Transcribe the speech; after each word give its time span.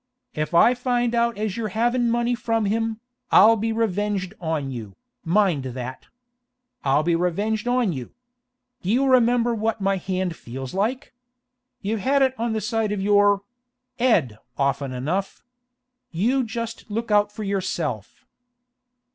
If 0.33 0.55
I 0.55 0.73
find 0.73 1.13
out 1.13 1.37
as 1.37 1.55
you're 1.55 1.67
havin' 1.77 2.09
money 2.09 2.33
from 2.33 2.65
him, 2.65 2.99
I'll 3.29 3.55
be 3.55 3.71
revenged 3.71 4.33
on 4.41 4.71
you, 4.71 4.95
mind 5.23 5.61
that! 5.65 6.07
I'll 6.83 7.03
be 7.03 7.13
revenged 7.15 7.67
on 7.67 7.93
you! 7.93 8.09
D'you 8.81 9.05
remember 9.05 9.53
what 9.53 9.79
my 9.79 9.97
hand 9.97 10.35
feels 10.35 10.73
like? 10.73 11.13
You've 11.83 11.99
had 11.99 12.23
it 12.23 12.33
on 12.39 12.53
the 12.53 12.61
side 12.61 12.91
of 12.91 12.99
your—— 12.99 13.43
'ed 13.99 14.39
often 14.57 14.91
enough. 14.91 15.43
You 16.09 16.43
just 16.45 16.89
look 16.89 17.11
out 17.11 17.31
for 17.31 17.43
yourself! 17.43 18.25